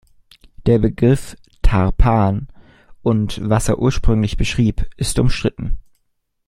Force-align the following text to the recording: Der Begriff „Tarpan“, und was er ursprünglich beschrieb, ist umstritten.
Der 0.65 0.79
Begriff 0.79 1.35
„Tarpan“, 1.61 2.47
und 3.03 3.39
was 3.47 3.67
er 3.69 3.77
ursprünglich 3.77 4.35
beschrieb, 4.35 4.89
ist 4.97 5.19
umstritten. 5.19 5.77